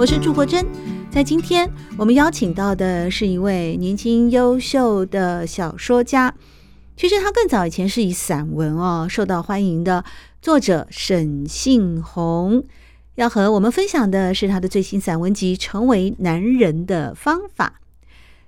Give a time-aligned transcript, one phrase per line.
[0.00, 0.66] 我是祝国珍，
[1.10, 6.34] 在今天我们邀请到的是一位年轻优秀的小说家。
[6.96, 10.02] 其实他更早以前是以散文哦受到欢迎的
[10.40, 12.64] 作者沈信宏，
[13.16, 17.74] 要和我们分享的是他的最新散文集《成为男人的方法》。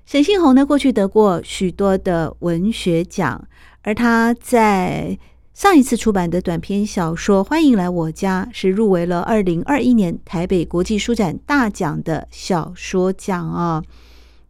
[0.06, 3.46] 沈信宏呢，过去得过许多的文学奖，
[3.82, 5.18] 而他在
[5.54, 13.82] 上一次出版的短篇小说《欢迎来我家》是入围了二零二一年台北国际书展大奖的小说奖啊。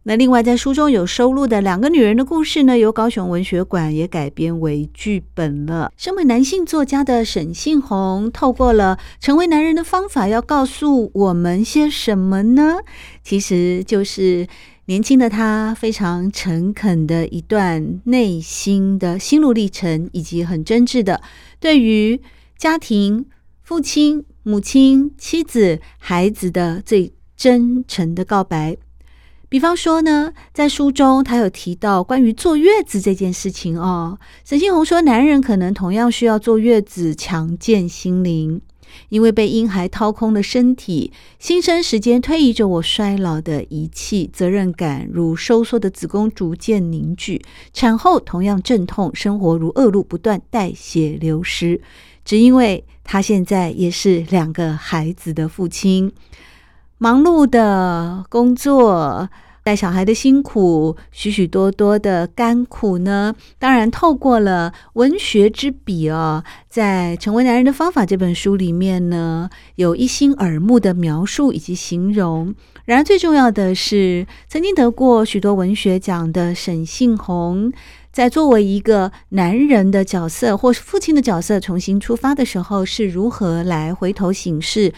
[0.03, 5.91] 那另外在书中有收录的两个女人的故事呢，由高雄文学馆也改编为剧本了。
[5.97, 12.77] 身为男性作家的沈信宏，透过了成为男人的方法，要告诉我们些什么呢？
[13.21, 14.47] 其实就是。
[14.85, 21.21] 年轻的他非常诚恳的一段内心的心路历程，以及很真挚的
[21.59, 22.21] 对于
[22.57, 23.25] 家庭、
[23.61, 28.75] 父亲、母亲、妻子、孩子的最真诚的告白。
[29.47, 34.19] 比方说呢，在书中他有提到关于坐月子这件事情哦。
[34.43, 38.61] 沈信宏说，男人可能同样需要坐月子，强健心灵。
[39.09, 47.41] 因为被婴孩掏空的身体，新生时间推移着我衰老的仪器，责任感如收缩的子宫逐渐凝聚。
[47.73, 51.81] 产后同样阵痛，生活如恶露不断，带血流失。
[52.25, 56.11] 只因为他现在也是两个孩子的父亲，
[56.97, 59.29] 忙碌的工作。
[59.63, 63.33] 带小孩的辛苦，许许多多的甘苦呢。
[63.57, 72.53] 当然，透过了文学之笔哦，在《成为男人的方法》这本书里面呢，有一心耳目的描述以及形容。
[72.83, 77.71] 然而，最重要的是，曾经得过许多文学奖的沈信宏，
[78.11, 84.93] 在作为一个男人的角色或是父亲的角色重新出发的时候，是如何来回头省视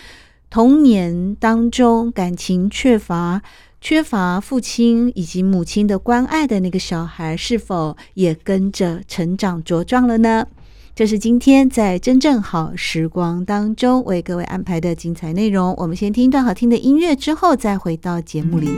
[0.49, 3.43] 童年当中感情缺乏。
[3.85, 10.47] 缺乏父亲以及母亲的关爱的那个小孩，是否也跟着成长茁壮了呢？
[10.95, 15.75] 这是今天在真正好时光当中为各位安排的精彩内容。
[15.77, 18.69] 我们先听一段好听的音乐，之后再回到节目里。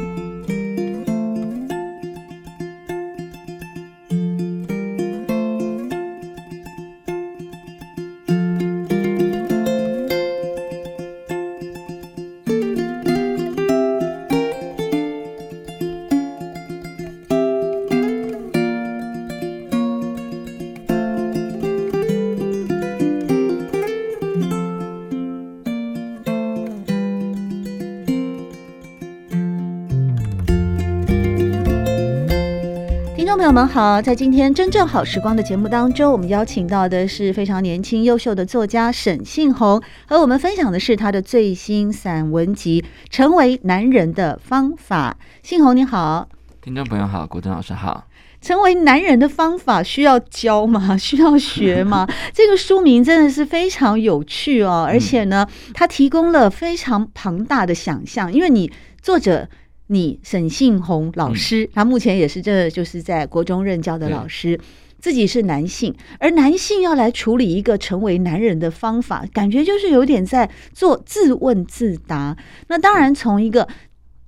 [33.57, 42.79] 们好，在今天真正好时光的节目当中，我们邀请到的是非常年轻优秀的作家沈信宏，和我们分享的是他的最新散文集
[43.09, 45.17] 《成为男人的方法》。
[45.41, 46.29] 信宏你好，
[46.61, 48.05] 听众朋友好，国珍老师好。
[48.39, 50.95] 成为男人的方法需要教吗？
[50.95, 52.07] 需要学吗？
[52.31, 58.71] 这个书名真的是非常有趣哦，而且呢，它提供了非常庞大的想象，因为你
[59.01, 59.49] 作者。
[59.87, 64.59] 你沈信宏老师，嗯、他目前也是这就是在国中任教的老师，
[64.99, 72.37] 自己是男性，而男性要来处理一个成为男人的方法，感觉就是有点在做自问自答。
[72.67, 73.67] 那当然，从一个。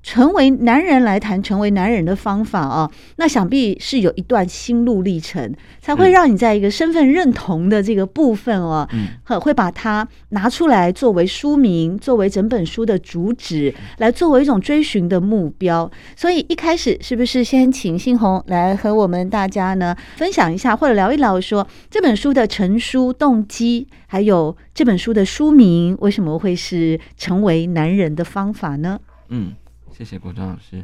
[0.10, 15.88] 成为男人来谈成为男人的方法啊，那想必是有一段心路历程，才会让你在一个身份认同的这个部分哦，嗯，会把它拿出来作为书名，作为整本书的主旨，来作为一种追寻的目标。
[16.16, 29.00] 所以一开始是不是先请信红来和我们大家呢分享一下，或者聊一聊说这本书的成书动机，还有这本书的书名为什么会是成为男人的方法呢？
[29.28, 29.54] 嗯。
[30.00, 30.82] 谢谢国章老师。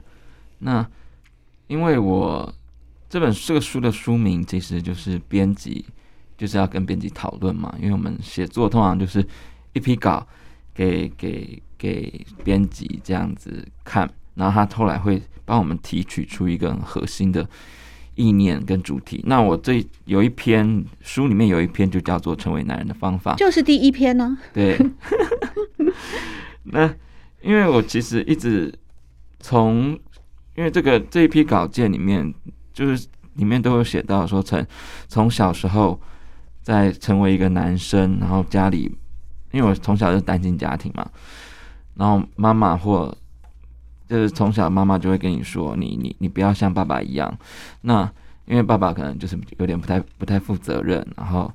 [0.59, 0.85] 那
[1.67, 2.53] 因为我
[3.07, 5.85] 这本这个书的书名其实就是编辑
[6.37, 9.25] 就是要跟编辑讨论嘛，因为我们写作通常就是
[9.71, 10.27] 一批稿
[10.73, 17.47] 给给给编辑这样子看，然后他后来会帮我们提取出一个很核心的
[18.15, 19.23] 意念跟主题。
[19.25, 24.51] 那我这有一篇书里面有一篇就叫做《成为男人的方法》，就是第一篇呢、啊。
[24.53, 24.77] 对。
[26.67, 26.93] 那
[27.41, 28.73] 因为我其实一直
[29.47, 29.91] 从，
[30.55, 32.33] 因为这个这一批稿件里面，
[32.73, 34.65] 就是里面都有写到说，从
[35.07, 36.01] 从小时候
[36.63, 38.91] 在成为一个男生，然后家里，
[39.51, 41.07] 因为我从小就单亲家庭嘛，
[41.93, 43.15] 然后妈妈或
[44.09, 47.37] 就是从小妈妈就会跟你说，你你你不要像爸爸一样，
[47.81, 48.11] 那
[48.47, 51.53] 因为爸爸可能就是有点不太不太负责任，然后。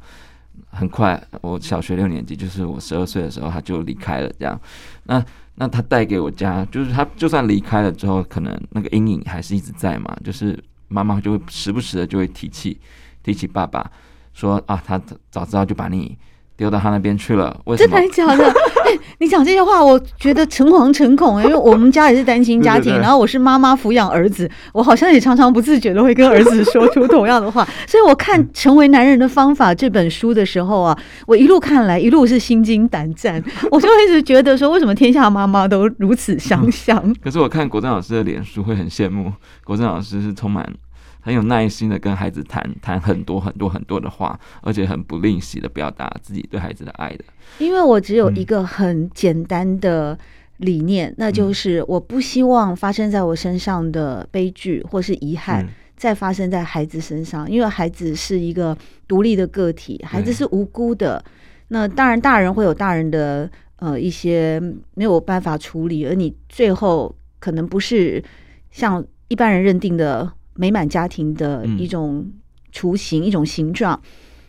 [0.68, 4.30] 很快，我小学六年级，就是我十二岁的时候，他就离开了。
[4.38, 4.60] 这样，
[5.04, 5.24] 那
[5.54, 10.16] 那他带给我家，就是他就算离开了之后，可能那个阴影还是一直在嘛。
[10.24, 10.58] 就是
[10.88, 12.78] 妈妈就会时不时的就会提起
[13.22, 13.90] 提起爸爸，
[14.32, 16.16] 说啊，他早知道就把你。
[16.60, 17.96] 丢到他那边去了，为什么？
[17.96, 18.44] 真的假的？
[18.84, 21.44] 哎、欸，你讲这些话，我觉得诚惶诚恐、欸。
[21.44, 27.66] 因为我们家也是单亲家庭，对对对，然后我是妈妈抚养儿子，我好像也常常不自觉的会跟儿子说出同样的话。
[27.86, 30.94] 所以我看《成为男人的方法》这本书的时候啊，
[31.26, 33.42] 我一路看来，一路是心惊胆战。
[33.72, 37.16] 我就一直觉得说，为什么天下妈妈都如此相像、嗯？
[37.24, 39.32] 可是我看国珍老师的脸书会很羡慕，
[39.64, 40.70] 国珍老师是充满。
[41.20, 47.25] 很有耐心的跟孩子谈谈很多很多很多的话，而且很不吝惜的表达自己对孩子的爱的。
[47.58, 50.19] 因为我只有一个很简单的
[50.58, 58.76] 理念，嗯、那就是我不希望发生在我身上的悲剧或是遗憾再发生在孩子身上，嗯、因为孩子是一个
[59.06, 61.22] 独立的个体，孩子是无辜的。
[61.69, 64.61] 那当然，大人会有大人的呃一些
[64.94, 68.22] 没有办法处理，而你最后可能不是
[68.70, 70.32] 像一般人认定的。
[70.60, 72.30] 美满家庭的一种
[72.70, 73.98] 雏形，嗯、一种形状，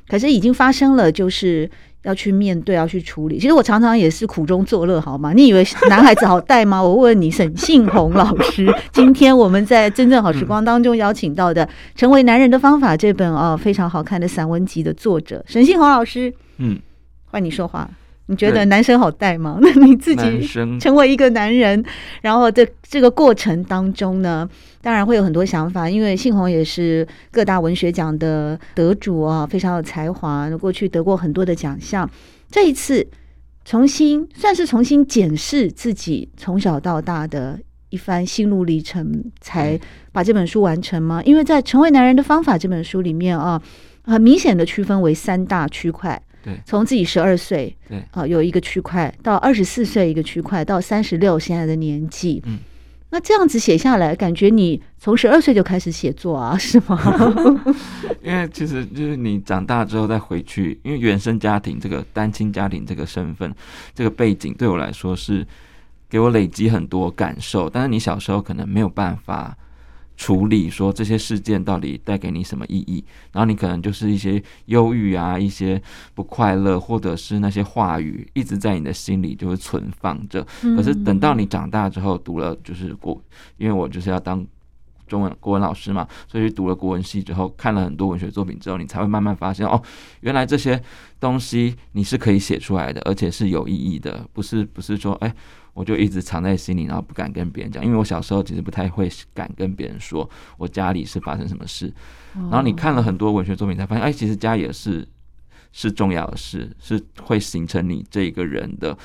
[0.10, 1.72] 可是已经发生了，就是
[2.04, 3.40] 要去面对，要去处理。
[3.40, 5.32] 其实我常常也是苦中作乐，好吗？
[5.32, 6.84] 你以为男孩子好带吗？
[6.84, 11.66] 我问你，沈信宏老师， 今天我们在真正好时光当中邀请到的
[11.96, 16.78] 《成为男人的方法》这本哦非常好看的散文集的作者沈信宏老师，嗯，
[17.26, 17.90] 换你说话。
[18.28, 19.58] 你觉得男生好带吗？
[19.62, 20.48] 那 你自己
[20.80, 21.84] 成为一个男人，
[22.22, 24.48] 然后这这个过程当中呢，
[24.82, 25.90] 当然会有很多想法。
[25.90, 32.10] 因为信宏也是各大文学奖的得主啊，非常有才华，过去得过很多的奖项。
[32.50, 33.08] 这一次
[33.64, 39.80] 重新算是重新检视自己从小到大的一番心路历程，才
[40.12, 41.22] 把这本书完成吗？
[41.24, 43.62] 因为在《成为男人的方法》这本书里面啊，
[44.04, 46.22] 很明显的区分为三大区块。
[46.44, 52.58] 对，从自己十二岁，对啊，有一个区块，到二十四岁一个区块，到三十六现在的年纪，嗯，
[53.12, 56.98] 那这样子写下来，感觉你从十二岁就开始写作啊， 是吗？
[58.24, 63.54] 因为其实就是你长大之后再回去，因为原生家庭这个单亲家庭这个身份，
[63.94, 65.46] 这个背景对我来说是
[66.10, 69.56] 给我累积很多感受，但是你小时候可能没有办法。
[70.22, 75.82] 处理说这些事件到底带给你什么意义，然后你可能就是一些忧郁啊，一些
[76.14, 80.46] 不快乐，或者是那些话语一直在你的心里就会存放着。
[80.76, 83.20] 可是等到你长大之后，读了就是国，
[83.58, 84.46] 因为我就是要当
[85.08, 89.82] 中文国文老师嘛，所以读了国文系之后，看了很多文学作品之后，你才会慢慢发现哦，
[90.20, 90.80] 原来这些
[91.20, 95.34] 东西你是可以写出来的，而且是有意义的，不是不是说哎。
[95.74, 101.94] 我就一直藏在心里，然后不敢跟别人讲，因为我小时候其实不太会敢跟别人说我家里是发生什么事。
[102.34, 105.08] 然后你看了很多文学作品，才发现，哎，其实家也是
[105.72, 108.98] 是重要的事，是会形成你这一个人的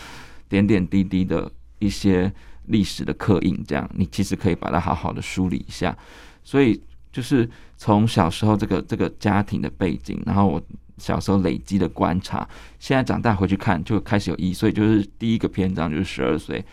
[0.48, 2.32] 点点滴滴的一些
[2.64, 3.64] 历史的刻印。
[3.66, 5.96] 这样，你其实可以把它好好的梳理一下。
[6.42, 6.82] 所以，
[7.12, 10.62] 就是从小时候这个这个家庭的背景，然后我。
[10.98, 12.48] 小时候累积的观察，
[12.78, 14.52] 现在长大回去看就开始有意义。
[14.52, 16.64] 所以就是第一个篇章就是十二岁，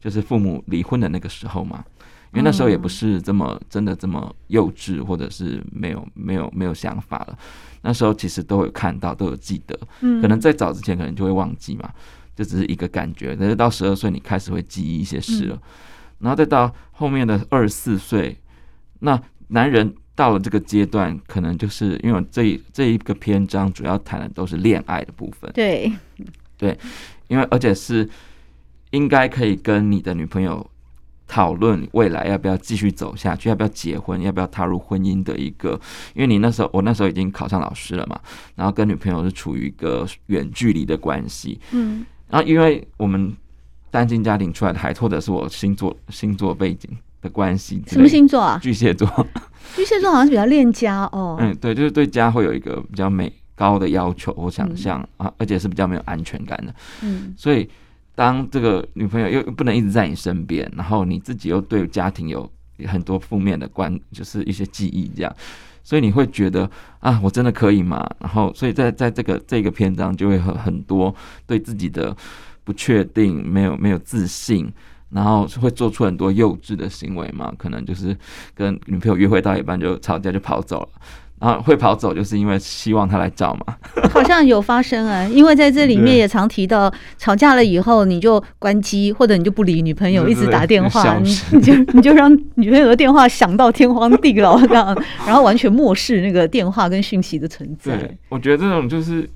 [0.00, 1.84] 就是父母离婚的那个时候嘛。
[2.32, 7.38] 因为那时候也不是这么真的这么幼稚，或者是没有没有没有想法了。
[7.82, 9.78] 那时候其实都有看到，都有记得。
[10.00, 11.90] 可能在早之前可能就会忘记嘛，
[12.34, 13.36] 就只是一个感觉。
[13.38, 15.58] 但是到十二岁，你开始会记忆一些事了。
[16.20, 18.38] 然后再到后面的二十四岁，
[19.00, 19.94] 那男人。
[20.14, 25.50] 到了这个阶段，可能就是因为这一这一个篇章主要谈的都是恋爱的部分。
[25.52, 25.90] 对，
[26.58, 26.78] 对，
[27.28, 28.08] 因为而且是
[28.90, 30.64] 应该可以跟你的女朋友
[31.26, 35.80] 讨论未来要不要继续走下去，要不要结婚，要不要踏入婚姻的一个。
[36.14, 38.20] 因为你那时候，我那时候已经考上老师了嘛，
[38.54, 41.58] 然后跟女朋友是处于一个远距离的关系。
[41.70, 43.34] 嗯，然后因为我们
[43.90, 46.90] 单亲家庭出来的孩子，或者是我星座星座背景
[47.22, 48.58] 的关系，什么星座啊？
[48.62, 49.08] 巨蟹座。
[49.74, 51.38] 巨蟹座好像是比较恋家哦。
[51.40, 56.74] 嗯，对，就是对家会有一个比较美高的要求或想象啊，嗯、而且是比较没有安全感的。
[57.02, 57.66] 嗯，所以
[58.14, 62.46] 当这个女朋友又不能一直在你身边，然后你自己又对家庭有
[62.86, 65.34] 很多负面的观，就是一些记忆这样，
[65.82, 66.68] 所以你会觉得
[67.00, 68.06] 啊，我真的可以吗？
[68.18, 71.14] 然后，所以在在这个这个篇章就会很很多
[71.46, 72.14] 对自己的
[72.64, 74.70] 不确定，没有没有自信，
[75.12, 78.16] 然后会做出很多幼稚的行为嘛，可能就是
[78.54, 80.88] 跟女朋友约会到一半就吵架就跑走了。
[81.40, 83.76] 然后会跑走，就是因为希望他来找嘛。
[84.12, 86.88] 好像有发生啊，因为在这里面也常提到，
[87.18, 97.96] 吵架了以后你就关机，或者你就不理女朋友，一直打电话，你你就 你就让女朋友的电话响到天荒地老这样，然后完全漠视那个电话跟讯息的存在。
[97.96, 99.28] 对，我觉得这种就是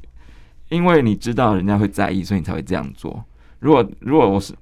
[0.69, 3.25] 因为你知道人家会在意，所以你才会这样做。
[3.59, 4.55] 如果如果我是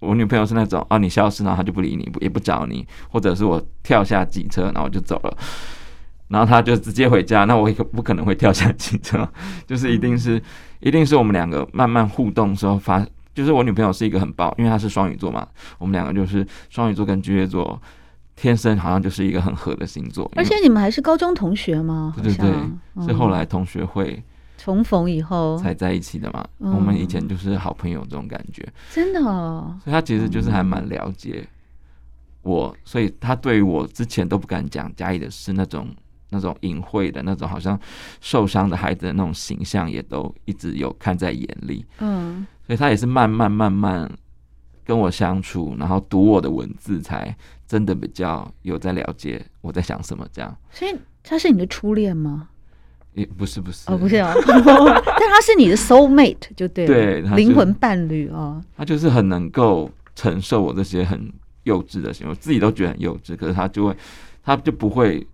[0.00, 5.36] 我女朋友是那种啊，你消失然后她就不理你，也不找你，或者是我跳下机车然后我就走了。
[6.28, 9.28] 然后她就直接回家，那我也不可能会跳下机车，
[9.66, 10.42] 就是一定是，
[10.80, 13.04] 一定是我们两个慢慢互动的时候发，
[13.34, 15.46] 就是我女朋友是一个很爆，因为她是双鱼座嘛，
[15.78, 17.80] 我们两个就是双鱼座跟巨蟹座，
[18.36, 20.30] 天生好像就是一个很合的星座。
[20.36, 22.14] 而且你们还是高中同学吗？
[22.22, 22.50] 对对
[22.96, 24.22] 对，是后来同学会
[24.62, 26.46] 重逢以后才在一起的嘛。
[26.58, 29.78] 我们以前就是好朋友这种感觉，真的哦。
[29.82, 31.48] 所以他其实就是还蛮了解
[32.42, 35.88] 我，所以他对于我之前都不敢讲嘉义的事那种。
[36.32, 37.76] 那种隐晦的那种，好像
[38.20, 41.84] 受伤的孩子的那种形象，也都一直有看在眼里。
[41.98, 44.08] 嗯，所以他也是慢慢慢慢
[44.84, 47.36] 跟我相处，然后读我的文字，才
[47.66, 50.24] 真的比较有在了解我在想什么。
[50.32, 52.49] 这样，所以他是你的初恋吗？
[53.14, 54.32] 也不是，不是哦，不是哦，
[55.04, 58.62] 但他是你的 soul mate 就对了，对，灵魂伴侣哦。
[58.76, 61.32] 他就是很能够承受我这些很
[61.64, 63.96] 幼稚的行为，我自己都觉得很幼稚，可是他就会，
[64.44, 65.26] 他就不会。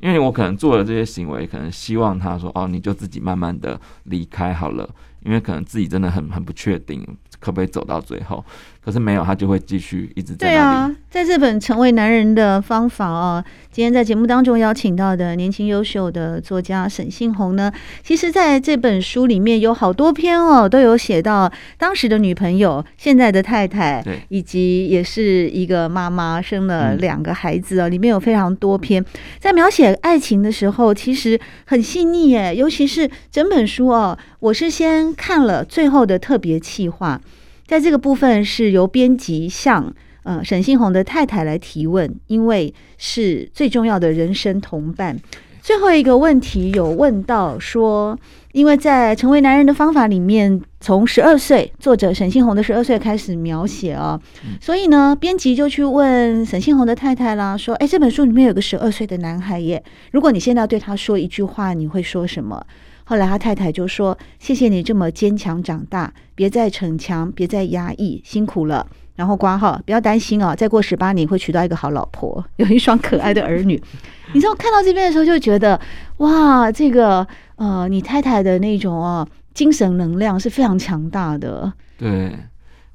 [0.00, 4.88] 因为我可能做了这些行为，可能希望他说：“哦，你就自己慢慢的离开好了。”
[5.26, 7.04] 因为可能自己真的很很不确定。
[7.40, 8.44] 可不可以走到最后？
[8.84, 10.56] 可是没有，他就会继续一直在那里。
[10.56, 17.70] 对啊，在这本《成为男人的方法》哦，今天在节目当中邀请到的年轻优秀的作家沈信宏呢，
[18.02, 27.88] 其实在这本书里面有好多篇哦，都有写到当时的女朋友、现在的太太，对，以及也是一个妈妈，生了两个孩子哦。
[27.90, 29.04] 里面有非常多篇
[29.38, 37.20] 在描写爱情的时候，其实很细腻耶，尤其是整本书哦，我是先看了最后的特别企划。
[37.68, 45.16] 在这个部分是由编辑向呃沈信宏的太太来提问，因为是最重要的人生同伴。
[45.60, 48.18] 最后一个问题有问到说，
[48.52, 54.18] 因为在《成为男人的方法》里面，从十二岁作者沈信宏的十二岁开始描写啊，
[54.62, 62.64] 所以呢，编辑就去问沈信宏的太太啦，说：“哎，这本书里面有个十二岁的男孩耶，如果你现在要对他说一句话，你会说什么？”
[63.08, 68.86] 后来他太太就说：“谢谢你这么坚强长大，别再逞强，别再压抑，辛苦了。
[69.16, 73.82] 然后挂号，不要担心哦，再过十八年会娶到一个好老婆， 有一双可爱的儿女。
[74.34, 75.80] ”你知道看到这边的时候就觉得
[76.18, 81.72] 哇，这个呃，你太太的那种哦，精神能量是非常强大的。
[81.96, 82.36] 对，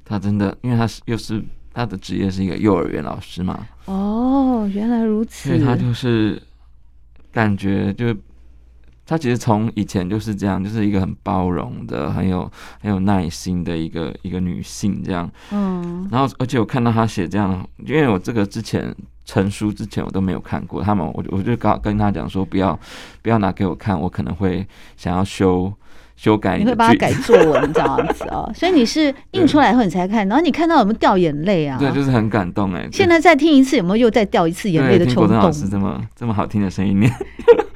[0.04, 1.42] 他真的，因为他是又是
[1.72, 3.66] 他的职业是一个幼儿园老师嘛。
[3.86, 5.48] 哦，原来如此。
[5.48, 6.40] 所以他就是
[7.32, 8.16] 感觉就。
[9.06, 15.30] 他其实从以前就是这样，就是一个很包容的、很有很有耐心的一个一个女性这样。
[15.50, 16.08] 嗯。
[16.10, 18.94] 然后，而且我看到他写这样，因为我这个之前
[19.24, 22.78] 成书之前我都没有看过，他们我我就刚跟他讲说，不要
[23.22, 25.72] 不要拿给我看，我可能会想要修。
[26.16, 31.76] 修改你， 你会把它改作文这样子哦，所以你是印出来以后你才看，然后你看到有没有掉眼泪啊？
[31.76, 32.88] 对，就是很感动哎。
[32.92, 35.36] 现在再听一次，有没有又再掉一次眼泪的冲动？
[35.36, 37.12] 老师这么这么好听的声音念，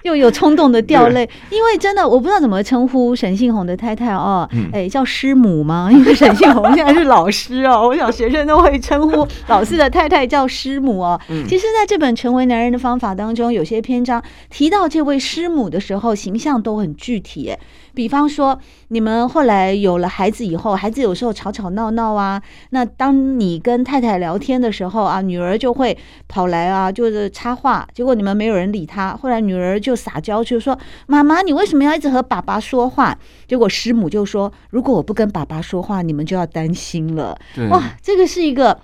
[0.08, 5.90] 又有冲动的掉泪，因为真的我不知道怎么称呼沈信宏的太太哦，哎、欸，叫师母吗？
[5.92, 11.20] 因为沈信宏现在是老师哦， 我想学生都会称呼老师的太太叫师母哦。
[11.46, 17.54] 其实，在这本《成为男人的方法》当中，有些篇章提到这位师母的时候，形象都很具体，
[17.98, 18.56] 比方说，
[18.90, 22.40] 你们后来有了孩子以后，孩子有时候吵吵闹闹啊，
[22.70, 29.16] 那当你跟太太聊天的时候啊，女儿就会跑来啊，就是插话，结果你们没有人理她。
[29.16, 30.78] 后来女儿就撒娇，就说
[31.08, 37.36] ：“妈妈，你为什么要一直和爸爸说话？”结果师母就说：“如果我不跟爸爸说话，你们就要担心了。”
[37.70, 38.78] 哇，这个是一个，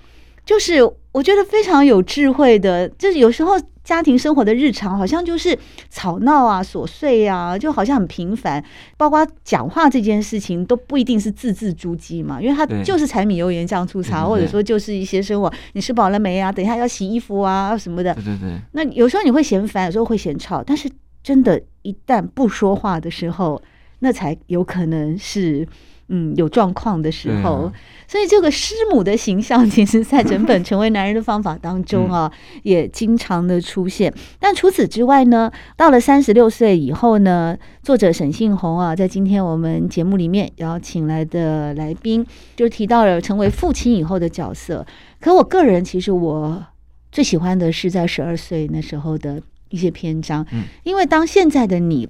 [0.45, 3.53] 就是我觉得非常有智慧的，就是有时候。
[3.85, 5.57] 家庭生活的日常好像就是
[5.89, 8.61] 吵闹啊、琐碎啊，就好像很平凡。
[8.97, 15.53] 包括讲话这件事情都不一定是字字珠玑嘛，因为它就是柴米油盐酱醋茶，或者说就是一些生活。
[15.73, 16.51] 你吃饱了没啊？
[16.51, 18.13] 等一下要洗衣服啊什么的。
[18.15, 18.59] 对对对。
[18.73, 20.89] 那有时候你会嫌烦，有时候会嫌吵，但是
[21.23, 23.61] 真的，一旦不说话的时候，
[23.99, 25.67] 那才有可能是。
[26.07, 27.73] 嗯，有状况的时候，啊、
[28.07, 34.13] 所以这个师母的形象，其实，在整本《成为男人的方法》当中啊，嗯、也经常的出现。
[34.39, 42.23] 但除此之外呢，到了三十六岁以后呢，作者沈信宏啊，在今天我们节目里面邀请来的来宾，
[42.55, 44.85] 就提到了成为父亲以后的角色。
[45.19, 46.63] 可我个人其实我
[47.11, 52.07] 最喜欢的是在十二岁那时候的一些篇章，嗯、因为当现在的你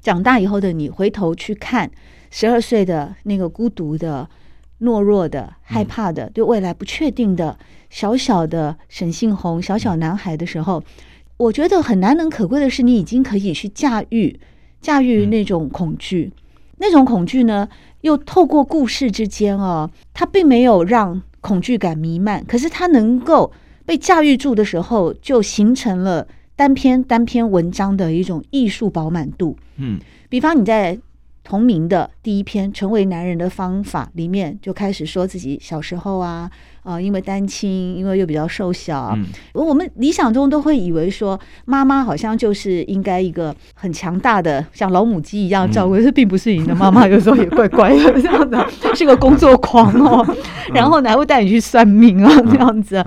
[0.00, 1.90] 长大以后的你回头去看。
[2.30, 4.28] 十二岁的那个孤独的、
[4.80, 10.82] 懦弱的、害怕的、对未来不确定的小小的沈杏红小小男孩的时候，
[11.36, 14.38] 我觉得很难能可贵的是，你已经可以去驾驭、
[14.80, 16.32] 驾驭那种恐惧。
[16.78, 17.68] 那种恐惧呢，
[18.02, 23.50] 又透过故事之间哦，它并没有让恐惧感弥漫，可是它能够
[23.86, 29.56] 被驾驭住的时候，就形成了单篇单篇文章的一种艺术饱满度。
[29.76, 30.98] 嗯，比方你在。
[31.46, 36.50] 同名的第一篇《成为男人的方法》里面就开始说自己小时候啊，
[36.82, 50.26] 呃，因为单亲，因为又比较瘦小，嗯、我们理想中都会以为说妈妈好像就是应该一个很强大的，像老母鸡一样照顾，这、嗯、并不是你的妈妈，有时候也怪怪的这样的， 是个工作狂哦，
[50.74, 53.00] 然后呢还会带你去算命啊这样子，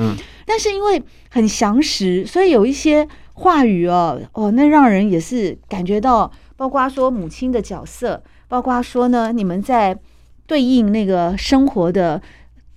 [0.45, 6.31] 但是因为很详实，所以有一些话语哦，哦，那让人也是感觉到。
[6.59, 9.97] 包括说母亲的角色，包括说呢，你们在
[10.45, 12.21] 对应那个生活的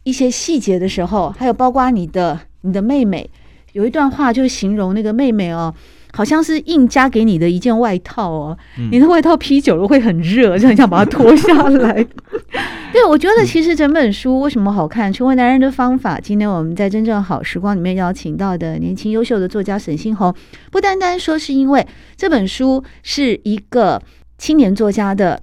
[0.04, 3.28] 一些细节的时候，还有包括你的你的妹妹，
[3.72, 5.74] 有一段话就形容那个妹妹哦，
[6.12, 12.06] 好像是硬加给你的一件外套哦，嗯、你的外套披久了会很热，就很想把它脱下来。
[12.92, 15.10] 对，我觉得其实整本书为什么好看？
[15.10, 16.20] 成为男人的方法。
[16.20, 20.34] 今天我们在真正好时光里面邀请到的年轻优秀的作家沈星红，
[20.70, 24.02] 不单单说是因为这本书是一个
[24.36, 25.40] 青年作家的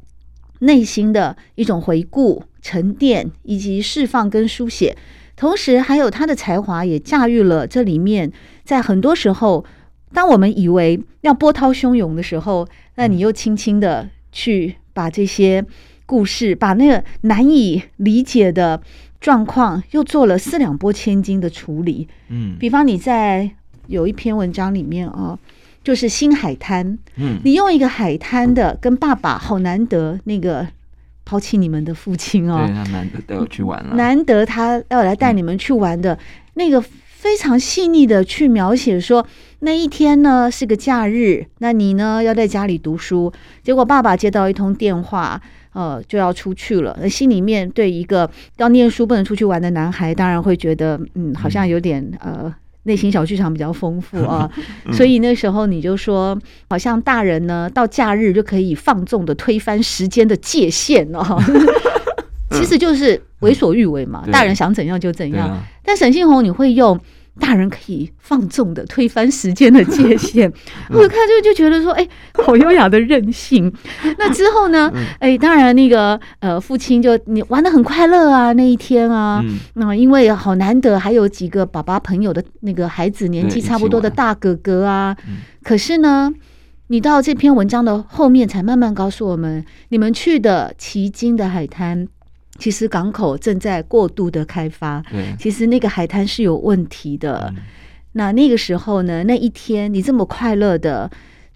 [0.60, 4.96] 内心的一种回顾、沉淀以及释放跟书写，
[5.36, 8.32] 同时还有他的才华也驾驭了这里面。
[8.64, 9.66] 在很多时候，
[10.14, 15.66] 当我们以为要波涛汹涌的时候，那你又轻轻的去把这些。
[16.10, 18.82] 故事把那个难以理解的
[19.22, 22.08] 状况又做了四两拨千斤的处理。
[22.30, 23.52] 嗯，比方你在
[23.86, 25.38] 有一篇文章里面哦，
[25.84, 26.98] 就是新海滩。
[27.18, 30.68] 嗯，你用一个海滩的跟爸爸好难得那个
[31.24, 36.18] 抛弃你们的父亲哦，对，他难得带我去玩了，难得他要来带你们去玩的
[36.56, 39.24] 那个非常细腻的去描写说
[39.60, 43.32] 那一天呢是个假日，那你呢要在家里读书，
[43.64, 45.42] 结果爸爸接到一通电话。
[45.72, 46.98] 呃，就要出去了。
[47.00, 52.52] 那心里面对一个要念书不能出去玩的男孩，当然会觉得，嗯，好像有点 呃，
[52.84, 54.50] 内心小剧场比较丰富啊。
[54.86, 56.38] 嗯、所以那时候你就说，
[56.72, 61.40] 好像大人呢，到假日就可以放纵的推翻时间的界限哦。
[62.50, 65.48] 其实就是为所欲为嘛，嗯、大人想怎样就怎样。
[65.50, 67.00] 啊、但沈信宏，你会用。
[67.40, 70.52] 大人可以放纵的推翻时间的界限，
[70.92, 73.74] 我看就就觉得说，哎，好优雅的任性。
[74.20, 74.92] 那之后呢？
[75.20, 79.44] 哎，当然那个呃，父亲就你玩的很快乐啊，那一天啊，
[79.76, 85.16] 那因为好难得还有几个爸爸朋友的那个孩子年纪差不多的大哥哥啊。
[85.64, 86.32] 可是呢，
[86.88, 92.08] 你到这篇文章的后面才慢慢告诉我们，你们去的奇经的海滩。
[92.60, 95.02] 其实港口正在过度的开发，
[95.40, 97.52] 其实那个海滩是有问题的。
[97.56, 97.64] 嗯、
[98.12, 101.10] 那那个时候呢，那一天你这么快乐的，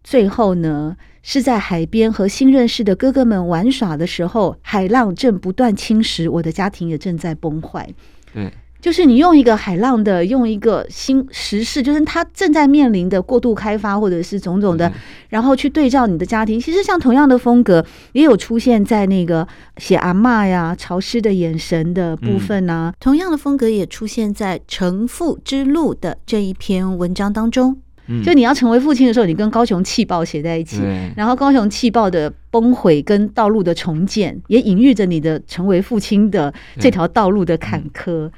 [0.03, 7.87] 最后呢是在海边和新认识的哥哥们玩耍的时候，海浪正不断侵蚀，我的家庭也正在崩坏。
[8.33, 8.51] 对。
[8.83, 14.91] 就是你用一个海浪的，用一个新时事，就是他正在面临的过度开发，或者是种种的，
[15.29, 16.59] 然后去对照你的家庭。
[16.59, 22.93] 其实像同样的风格，也有出现在那个写阿嬷呀、潮湿的眼神的部分呐、啊。
[22.93, 27.77] 嗯、同样的风格也出现在成父之路的这一篇文章当中。
[28.07, 30.81] 嗯，就你要成为父亲的时候，你跟高雄气爆写在一起，
[31.15, 38.29] 然后高雄气爆的崩毁跟道路的重建，也隐喻着你的成为父亲的这条道路的坎坷。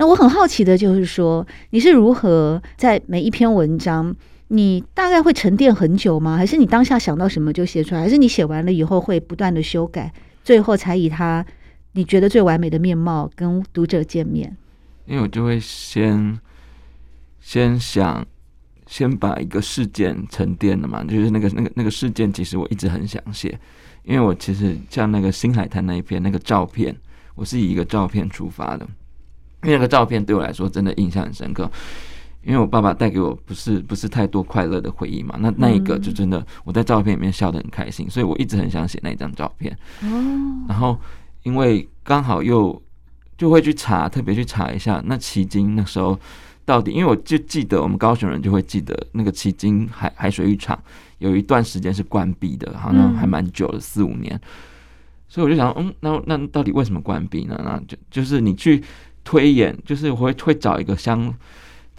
[0.00, 4.16] 那我很好奇的就是说，你是如何在每一篇文章，
[4.48, 6.38] 你大概会沉淀很久吗？
[6.38, 8.00] 还是你当下想到什么就写出来？
[8.00, 10.10] 还是你写完了以后会不断的修改，
[10.42, 11.44] 最后才以他
[11.92, 14.56] 你觉得最完美的面貌跟读者见面？
[15.04, 16.40] 因为我就会先
[17.38, 18.26] 先想，
[18.86, 23.60] 先把一个事件沉淀了嘛，就是那个那个那个事件，其实我一直很想写，
[24.04, 26.96] 因为我其实像那个新海滩那一篇那个照片，
[27.34, 28.88] 我是以一个照片出发的。
[29.62, 31.70] 因为那个照片对我来说真的印象很深刻，
[32.42, 39.76] 因为我爸爸带给我不是不是太多快乐的回忆嘛，那那一个就真的我在照片里面笑得很开心，所以我一直很想写那张照片。
[40.02, 40.98] 哦，然后
[41.42, 42.80] 因为刚好又
[43.36, 46.18] 就会去查，特别去查一下那奇经那时候
[46.64, 50.78] 到底，因为我就记得我们高雄人就会记得那个奇经海海水浴场
[51.18, 54.40] 有一段时间是关闭的，好像还蛮久了，四五年。
[55.28, 57.60] 所以我就想，嗯，那那到底为什么关闭呢？
[57.62, 58.82] 那就就是你去
[59.24, 61.34] 推演，就是我会会找一个相。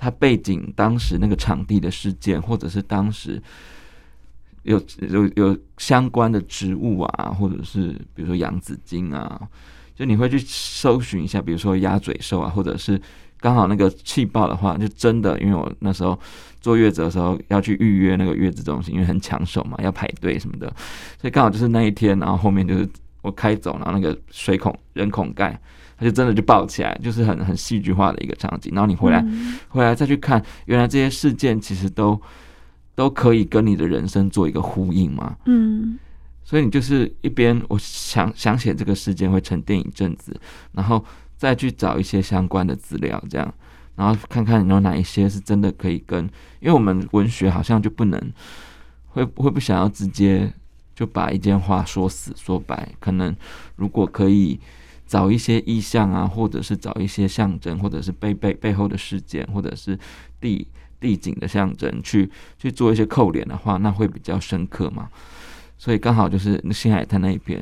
[0.04, 3.40] 它背景当时那个场地的事件，或者是当时
[4.64, 9.40] 有有有相关的植物啊，或者是比如说洋紫荆啊，
[9.94, 13.00] 就你会去搜寻一下，比如说鸭嘴兽啊，或者是
[13.40, 16.20] 刚好那个气爆的话，就真的，因为我那时候
[16.60, 20.66] 坐月子的时候要去预约那个月子中心，因为很抢手嘛，要排队什么的，
[21.20, 22.90] 所以刚好就是那一天，然后后面就是
[23.22, 25.62] 我开走，然后那个水孔人孔盖。
[26.02, 28.74] 他就真的就爆起来，就是很很戏剧化的一个场景。
[28.74, 32.20] 然后你回来，嗯、回来再去看，原来这些事件其实都
[32.96, 35.38] 都可以跟你的人生做一个呼应嘛。
[35.46, 36.00] 嗯，
[36.44, 40.36] 所以你就是一边我想想写这个事件会沉淀一阵子，
[40.72, 41.06] 然后
[41.38, 43.54] 再去找一些相关的资料，这样，
[43.96, 46.24] 然后看看有哪一些是真的可以跟，
[46.62, 48.20] 因为我们文学好像就不能
[49.10, 50.52] 会会不想要直接
[50.96, 53.36] 就把一件话说死说白，可能
[53.76, 54.60] 如果可以。
[55.12, 60.00] 找一些意象啊，或者是找一些象征，或者是背背背后的事件，或者是
[60.40, 60.66] 地
[61.02, 65.10] 地景的象征，去去做一些扣连的话，那会比较深刻嘛。
[65.78, 67.62] 所以刚好就是新海滩那一边，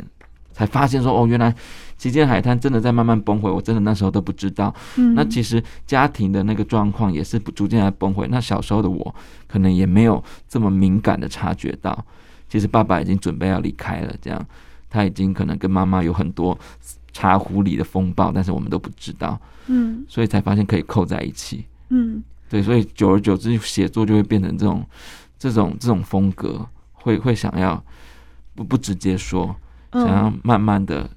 [0.52, 1.52] 才发现说，哦，原来
[1.98, 4.72] 旗津海滩真的在慢慢崩毁，我真的那时候都不知道。
[4.98, 8.28] 嗯，那其实家庭的那个状况也是逐渐在崩毁。
[8.30, 9.16] 那小时候的我，
[9.48, 12.06] 可能也没有这么敏感的察觉到，
[12.48, 14.46] 其实爸爸已经准备要离开了，这样
[14.88, 16.56] 他已经可能跟妈妈有很多。
[17.20, 24.88] 茶壶里的风暴，但是我们都不知道，嗯，所以才发现可以扣在一起，嗯，对，所以久而久之，写作就会变成这种、
[25.38, 27.84] 这种、这种风格，会会想要
[28.56, 29.54] 不不直接说，
[29.92, 31.10] 想要慢慢的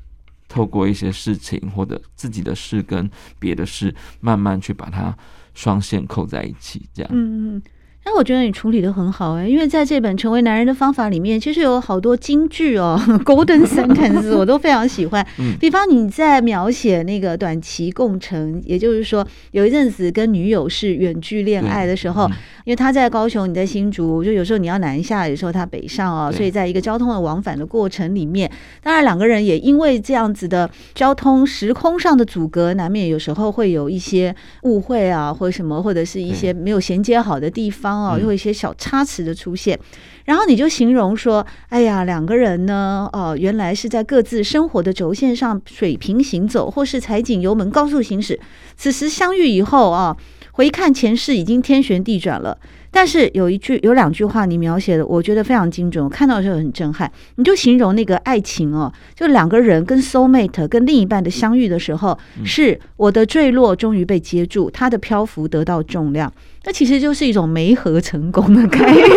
[0.49, 5.17] 透过一些事情或者自己的事跟别的事，慢慢去把它
[5.55, 7.63] 双线扣在一起，这样，嗯嗯。
[8.05, 15.25] 那我觉得你处理的很好哎、欸，因为在这本《成为男人的方法》里面，其实有好多金句哦， Golden Sentence，我都非常喜欢。
[15.61, 22.27] 比方你在描写那个短期共乘，也就是说有一阵子跟女友是远距恋爱的时候，
[22.65, 28.51] 因为他在高雄，你在新竹，就有时候你要南下，有时候他北上哦，所以在一个交通的往返的过程里面，
[28.83, 34.35] 当然两个人也因为这样子的交通时空上的阻隔，难免有时候会有一些
[34.65, 37.92] 误会啊，或者什么，或者是一些没有衔接好的地方。
[37.97, 39.79] 哦，又有一些小差池的出现，
[40.25, 48.39] 然后你就形容说：“哎呀，两个人呢，哦，原来是在各自生活的轴线上水平行走，或是踩紧油门高速行驶。
[48.77, 50.17] 此时相遇以后啊，
[50.53, 52.59] 回看前世已经天旋地转了。
[52.95, 57.11] 但是有一句、有两句话你描写的，我觉得非常精准，我看到的时候很震撼。
[57.37, 66.31] 你就形容那个爱情哦，就两个人跟 soul mate 跟另一半的相遇的时候，是我的坠落终于被接住，他的漂浮得到重量。”
[66.65, 69.09] 那其实就是一种媒合成功的概念。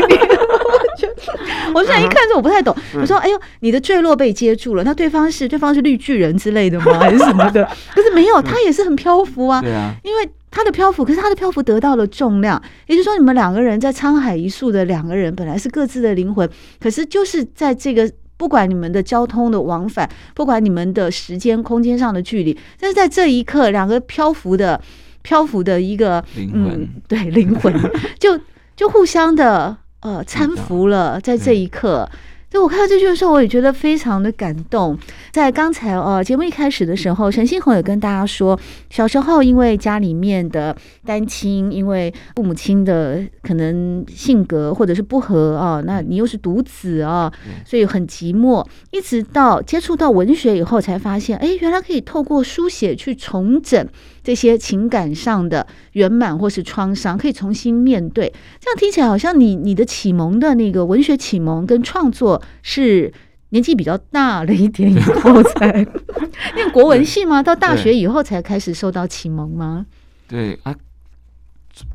[1.73, 2.75] 我现在一看这我不太懂。
[2.93, 6.93] 我说：“哎呦，你的坠落被接住了，那对方是对方是绿巨人之类的吗？
[6.99, 9.61] 还是什么的？”可是没有，他也是很漂浮啊，
[10.03, 12.61] 因为他的漂浮，可是他的漂浮得到了重量。
[12.87, 24.81] 也就是说，你们两个人在沧海一粟的两个人，本来是各自的灵魂，可是就是在这个不管你们的交通的往返，不管你们的时间空间上的距离，但是在这一刻，两个漂浮的。
[25.25, 27.73] 漂浮的一个灵魂，嗯，对灵魂，
[28.19, 28.39] 就
[28.75, 29.75] 就互相的
[30.05, 32.07] 呃搀扶了，在这一刻。
[32.51, 34.97] 所以我看到这句的时候，我也觉得非常的感动。
[35.29, 38.57] 在刚才呃节目一开始的时候，陈星宏也跟大家说，
[38.89, 47.29] 小时候因为家里面的单亲，因为父母亲的可能性格或者是不合啊，那你又是独子啊，
[47.65, 48.65] 所以很寂寞。
[48.91, 53.85] 一直到接触到文学以后，才发现，哎，原来可以透过书写去重整
[54.25, 58.33] 这些情感上的圆满或是创伤，可以重新面对。
[58.59, 62.41] 这样听起来好像你你的启蒙的那个文学启蒙跟创作。
[62.63, 63.13] 是
[63.49, 65.71] 年纪比较大了一点以后才
[66.55, 67.43] 念国文系吗？
[67.43, 69.85] 到大学以后才开始受到启蒙吗？
[70.27, 70.75] 对啊，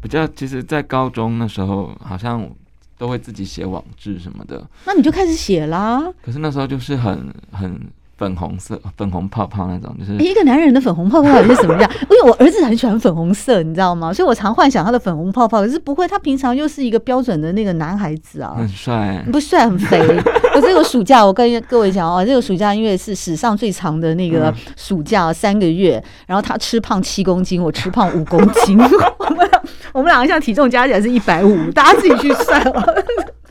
[0.00, 2.48] 比较其实，在高中那时候好像
[2.96, 4.64] 都会自己写网志什么的。
[4.86, 6.00] 那你就开始写啦？
[6.22, 7.80] 可是那时候就是很很
[8.20, 11.90] 粉红色、粉红泡泡那种，就是一个男人的粉红泡泡是什么样？
[12.04, 14.12] 因为我儿子很喜欢粉红色，你知道吗？
[14.12, 19.98] 所以我常幻想他的粉红泡泡，可是不会，他平常又是一个标准的那个男孩子啊，很帅，不帅，很肥。
[20.54, 28.78] 我这个暑假，我跟各位讲哦，这个暑假因为是史上最长的那个暑假三个月，然后他吃胖七公斤，我吃胖五公斤，
[29.18, 29.50] 我们
[29.94, 33.02] 我们两个像体重加起来是一百五，大家自己去算哦。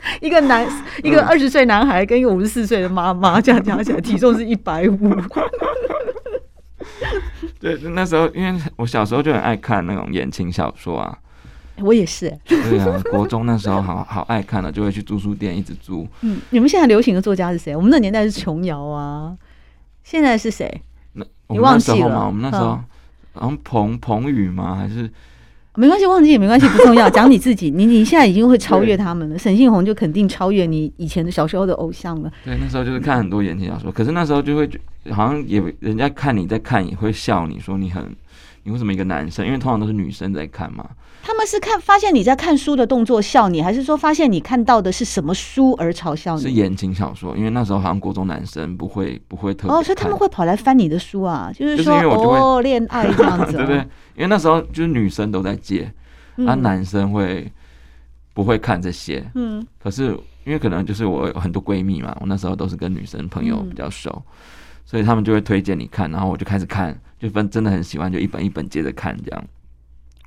[0.20, 0.66] 一个男，
[1.02, 5.14] 一个二十岁男孩跟一个五十四岁的妈妈，这样加起来体重是一百五。
[7.60, 11.18] 对，那时候因为我小时候就很爱看那种言情小说啊，
[11.80, 12.34] 我也是。
[12.44, 16.08] 对啊，国中那时候好好爱看的，就会去租书店一直租。
[16.22, 17.76] 嗯，你们现在流行的作家是谁？
[17.76, 19.36] 我们那年代是琼瑶啊，
[20.02, 20.82] 现在是谁？
[21.12, 22.26] 那你忘记了吗？
[22.26, 22.80] 我们那时候，
[23.34, 24.76] 然后彭彭宇吗？
[24.76, 25.10] 还是？
[25.80, 27.08] 没关系，忘记也没关系，不重要。
[27.08, 29.38] 讲你自己， 你你现在已经会超越他们了。
[29.38, 32.30] 沈信宏就肯定超越你以前的小时候的偶像了。
[32.44, 34.68] 对，那时候就是看很多言情小说，可是那时候就会
[35.10, 38.04] 好像也人家看你在看也会笑你说你很，
[38.70, 39.44] 你为什么一个男生？
[39.44, 40.88] 因为通常都是女生在看嘛。
[41.24, 46.42] 他们是看发现你在看书的动作笑你，还是说发现你看到的是什么书而嘲笑你？
[46.42, 53.78] 是言情小说，因为那时候好像国中男生不会不会特别哦，所以他们会跑来翻你的书啊，就是说哦恋爱这样子， 哦，对不对？
[54.14, 55.92] 因为那时候就是女生都在借，
[56.46, 57.52] 啊，男生会
[58.32, 59.28] 不会看这些？
[59.34, 64.32] 嗯，可是因为可能就是我有很多闺蜜嘛，我那时候都是跟女生朋友比较熟，嗯，
[64.86, 69.44] 所以他们就会推荐你看，然后我就开始看，就分真的很喜欢，就一本一本接着看这样。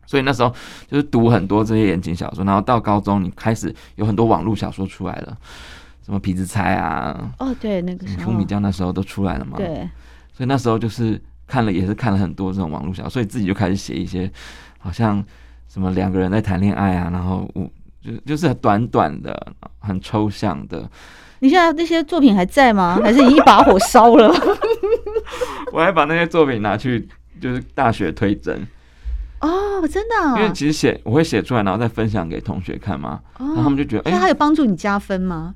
[0.06, 0.54] 所以那时候
[0.88, 5.38] 就是读很多这些言情小说，然后到高中你开始有很多网络小说出来了，
[6.06, 9.90] 什么痞子蔡啊，哦对，那个富米江那时候都出来了嘛，对，
[10.34, 14.32] 所以那时候就是看了也是看了很多这种网络小说，所以自己就开始写一些
[14.78, 15.24] 好像
[15.68, 17.68] 什么两个人在谈恋爱啊，然后我
[18.02, 20.88] 就就是短短的、很抽象的。
[21.44, 22.98] 你现在那些作品还在吗？
[23.04, 24.34] 还是你一把火烧了？
[25.74, 27.06] 我还把那些作品拿去
[27.42, 28.66] 就是大学推甄。
[29.42, 35.54] 哦，真的、啊，因为其实写我会写出来，然后再分享给同学看嘛，哦、然后他们就觉得，哎，那他有帮助你加分吗？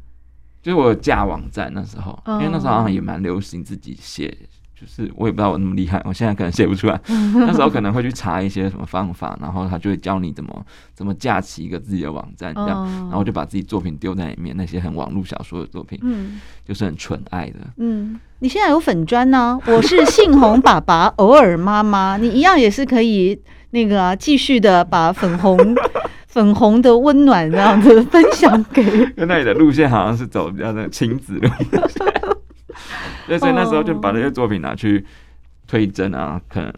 [0.62, 4.38] 就是我有架网站那时候，哦、因为那时候好像也蛮流行自己写，
[4.80, 7.00] 就是我也不知道我那么厉害，我现在可能写不出来。
[7.08, 18.20] 那时候可能会去查一些什么方法，然后他就会教你怎么怎么架起一个自己的网站这样，哦、然后就把自己作品丢在里面，那些很网络小说的作品，嗯，就是很纯爱的，嗯。
[18.40, 19.60] 你现在有粉砖呢？
[19.66, 23.42] 我是姓洪爸爸，偶尔妈妈，你一样也是可以。
[23.72, 25.58] 那个啊，继续的把粉红
[26.28, 28.84] 粉红的温暖这样子分享给。
[29.08, 31.50] 跟那里的路线好像是走比较那个亲子路
[33.28, 35.06] 对，所以那时候就把那些作品拿去
[35.68, 36.74] 推甄啊，可能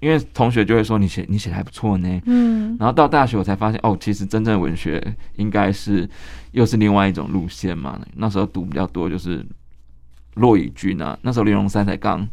[0.00, 2.20] 因为同学就会说你写你写的还不错呢。
[2.26, 2.76] 嗯。
[2.78, 5.02] 然后到大学我才发现，哦，其实真正文学
[5.36, 6.08] 应该是
[6.50, 7.98] 又是另外一种路线嘛。
[8.16, 9.44] 那时候读比较多就是
[10.34, 12.28] 骆以军啊，那时候林荣三才刚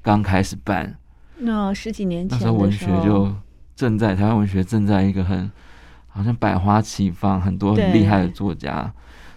[0.00, 0.96] 刚开始办。
[1.38, 3.32] 那、十几年前，那时候文学就
[3.76, 5.50] 正在台湾文学正在一个很
[6.08, 8.92] 好像百花齐放，很多很厉害的作家，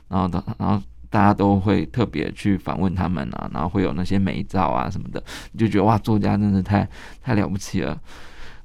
[0.07, 0.81] 然后然后
[1.15, 5.23] 大家都会特别去访问他们啊，然后会有那些美照啊什么的，
[5.53, 6.85] 你就觉得哇，作家真的太
[7.23, 7.97] 太了不起了。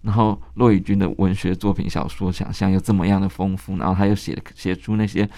[0.03, 5.29] 然后骆以军的文学作品、小说想象又这么样的丰富，然后他又写写出那些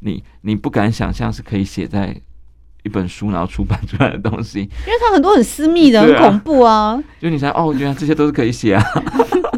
[0.00, 2.14] 你你不敢想象是可以写在。
[2.82, 6.94] 一本书，然后出版出来的东西，因为他很多很私密的，很恐怖啊！
[6.94, 8.82] 啊就你想哦，原来这些都是可以写啊！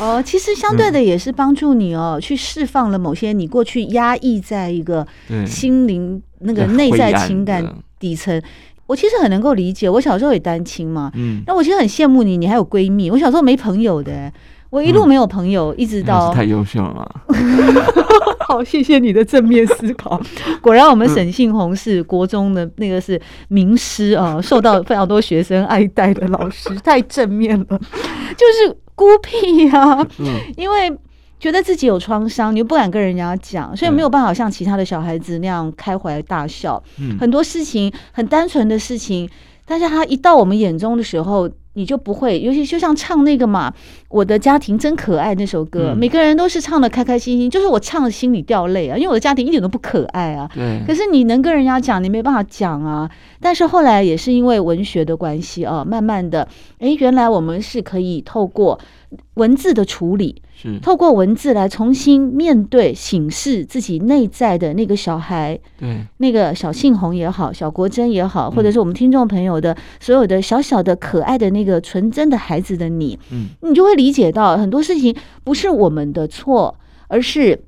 [0.00, 5.06] 哦，其实相对的也是帮助你哦，嗯、去释放了某些你过去压抑在一个
[5.46, 7.64] 心灵那个内在情感
[7.98, 8.40] 底层。
[8.86, 13.10] 我其实很能够理解，我小时候也单亲嘛，嗯，那我其实很羡慕你，你还有闺蜜。
[13.10, 14.32] 我小时候没朋友的。
[14.70, 17.06] 我一路没有朋友，嗯、一直到太优秀了嘛。
[18.48, 20.18] 好，谢谢你的正面思考。
[20.62, 27.66] 果然，我们沈信宏是国中的那个是名师啊，受到非常多学生爱戴的老师，太正面了。
[27.68, 30.02] 就是孤僻啊，
[30.56, 30.90] 因为
[31.38, 36.82] 觉得自己有创伤，你又不敢跟人家讲，所以没有办法像其他的小孩子那样开怀大笑。
[37.20, 39.28] 很多事情很单纯的事情，
[39.66, 41.46] 但是他一到我们眼中的时候。
[41.78, 43.72] 你就不会，尤其就像唱那个嘛，
[44.08, 50.50] 我的家庭真可爱那首歌，嗯、每个人都是唱的开开心心，就是我唱的心里掉泪啊，因为我的家庭一点都不可爱啊。
[50.52, 50.82] 对。
[50.84, 53.08] 可是你能跟人家讲，你没办法讲啊。
[53.40, 56.48] 但是后来也是因为文学的关系啊，慢慢的，
[56.80, 58.80] 哎，原来我们是可以透过
[59.34, 60.42] 文字的处理。
[60.60, 76.78] 是透过文字来重新面对、醒视自己内在的那个小孩，对，那个小杏红也好，小国珍也好，或者是我们听众朋友的所有的小小的可爱的那个纯真的孩子的你，嗯，你就会理解到很多事情不是我们的错，
[77.08, 77.64] 而是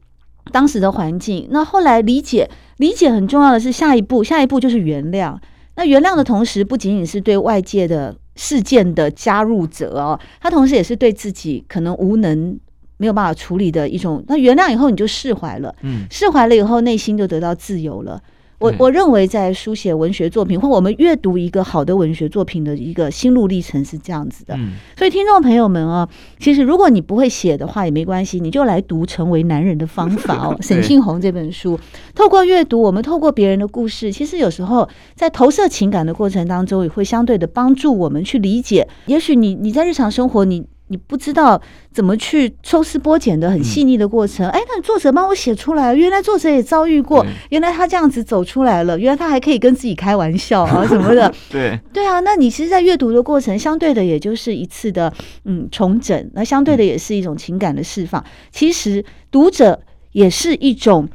[0.52, 1.48] 当时的环境。
[1.50, 5.36] 那后来理解，理解很重要的是下一步，下一步就是原谅。
[5.76, 12.58] 那原谅的同时，不仅仅是对外界的事件的加入者哦，他同时也是对自己可能无能。
[13.00, 18.20] 没有办法处理的一种，那原谅以后你就释怀了，嗯，释怀了以后内心就得到自由了。
[18.60, 24.54] 我我认为在书写文学作品或我们阅读一个好的文学作品的一个心路历程是这样子的。
[24.54, 26.06] 嗯，所以听众朋友们啊，
[26.38, 31.80] 其实如果你不会写的话也没关系，你就来读《成为男人的方法》哦， 沈庆红这本书。
[32.14, 38.86] 透过阅读，我们透过别人的故事，其实有时候在投射情感的过程当中，也会相对的帮助我们去理解。
[39.06, 40.66] 也许你你在日常生活你。
[40.90, 41.60] 你不知道
[41.92, 51.78] 怎么去抽丝剥茧的很细腻的过程，哎、嗯，那作者帮我写出来，原来作者也遭遇过，原来他这样子走出来了，原来他还可以跟自己开玩笑啊 什么的，对。
[51.92, 55.12] 对啊，那你其实，在阅读的过程，相对的也就是一次的
[55.44, 58.24] 嗯重整，那相对的也是一种情感的释放。
[58.50, 61.08] 其实读者也是一种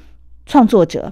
[0.45, 1.11] 创作者，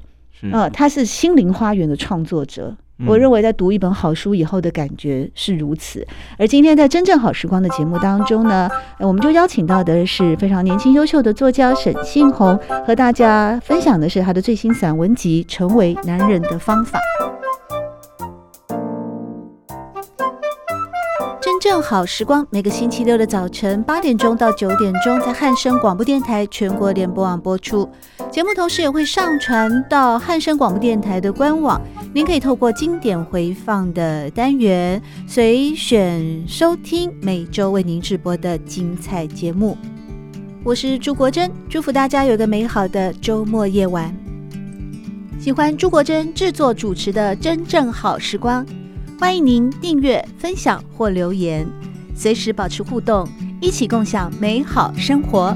[0.53, 2.77] 呃，他是心灵花园的创作者。
[3.05, 6.05] 我认为在读一本好书以后的感觉是如此，
[6.37, 16.99] 而今天在真正好时光的节目当中呢，我们就邀请到的是非常年轻优秀的作家沈信鸿，和大家分享的是他的最新散文集《成为男人的方法》。
[21.63, 27.89] 正好时光，每个星期六的早晨八点钟到九点钟，在汉声广播电台全国联播网播出。
[28.29, 31.81] 节目同时也会上传到汉声广播电台的官网，
[32.13, 39.77] 您可以透过经典回放的单元随选收听每周为您直播的精彩节目。
[40.65, 44.13] 我是朱国珍，祝福大家有个美好的周末夜晚。
[45.39, 48.65] 喜欢朱国珍制作主持的《真正好时光》。
[49.23, 51.65] 欢迎您订阅、分享或留言，
[52.13, 53.25] 随时保持互动，
[53.61, 55.55] 一起共享美好生活。